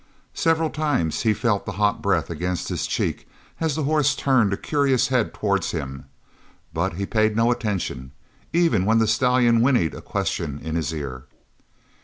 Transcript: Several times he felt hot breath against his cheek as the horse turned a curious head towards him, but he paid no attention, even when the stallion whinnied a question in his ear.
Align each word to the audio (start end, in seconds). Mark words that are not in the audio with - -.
Several 0.33 0.71
times 0.71 1.21
he 1.21 1.31
felt 1.31 1.67
hot 1.69 2.01
breath 2.01 2.31
against 2.31 2.69
his 2.69 2.87
cheek 2.87 3.27
as 3.59 3.75
the 3.75 3.83
horse 3.83 4.15
turned 4.15 4.51
a 4.51 4.57
curious 4.57 5.09
head 5.09 5.31
towards 5.31 5.69
him, 5.73 6.05
but 6.73 6.93
he 6.95 7.05
paid 7.05 7.35
no 7.35 7.51
attention, 7.51 8.11
even 8.51 8.85
when 8.85 8.97
the 8.97 9.05
stallion 9.05 9.61
whinnied 9.61 9.93
a 9.93 10.01
question 10.01 10.57
in 10.63 10.73
his 10.73 10.91
ear. 10.91 11.25